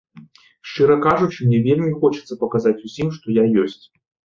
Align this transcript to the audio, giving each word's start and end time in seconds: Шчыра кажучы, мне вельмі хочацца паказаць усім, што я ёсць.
Шчыра 0.69 0.95
кажучы, 1.03 1.37
мне 1.51 1.59
вельмі 1.67 1.91
хочацца 2.01 2.39
паказаць 2.41 2.77
усім, 2.91 3.15
што 3.21 3.39
я 3.41 3.47
ёсць. 3.67 3.83